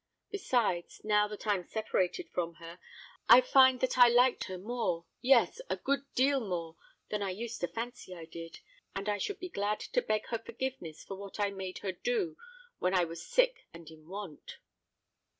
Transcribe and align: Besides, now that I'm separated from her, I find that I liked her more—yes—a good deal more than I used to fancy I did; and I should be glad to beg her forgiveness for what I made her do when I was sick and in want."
Besides, 0.31 0.99
now 1.03 1.27
that 1.27 1.45
I'm 1.45 1.63
separated 1.63 2.27
from 2.31 2.55
her, 2.55 2.79
I 3.29 3.39
find 3.39 3.81
that 3.81 3.99
I 3.99 4.07
liked 4.07 4.45
her 4.45 4.57
more—yes—a 4.57 5.77
good 5.77 6.11
deal 6.15 6.39
more 6.39 6.75
than 7.09 7.21
I 7.21 7.29
used 7.29 7.61
to 7.61 7.67
fancy 7.67 8.15
I 8.15 8.25
did; 8.25 8.61
and 8.95 9.07
I 9.07 9.19
should 9.19 9.37
be 9.39 9.47
glad 9.49 9.79
to 9.81 10.01
beg 10.01 10.25
her 10.29 10.39
forgiveness 10.39 11.03
for 11.03 11.15
what 11.17 11.39
I 11.39 11.51
made 11.51 11.77
her 11.85 11.91
do 11.91 12.35
when 12.79 12.95
I 12.95 13.03
was 13.03 13.23
sick 13.23 13.67
and 13.75 13.91
in 13.91 14.07
want." 14.07 14.57